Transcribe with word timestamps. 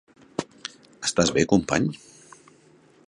Estàs 1.09 1.33
bé 1.35 1.45
company? 1.53 1.89